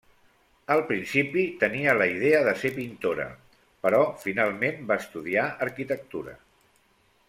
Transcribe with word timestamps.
Al 0.75 0.79
principi 0.91 1.43
tenia 1.63 1.93
la 1.99 2.07
idea 2.13 2.41
de 2.49 2.55
ser 2.63 2.73
pintora, 2.79 3.29
però 3.87 4.03
finalment 4.27 4.83
va 4.93 5.01
estudiar 5.05 5.49
arquitectura. 5.69 6.39